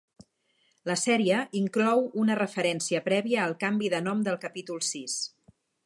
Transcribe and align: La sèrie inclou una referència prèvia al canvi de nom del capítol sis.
La 0.91 0.95
sèrie 1.01 1.41
inclou 1.59 2.01
una 2.23 2.39
referència 2.41 3.05
prèvia 3.11 3.45
al 3.45 3.55
canvi 3.67 3.93
de 3.97 4.01
nom 4.09 4.25
del 4.31 4.41
capítol 4.49 4.85
sis. 4.93 5.21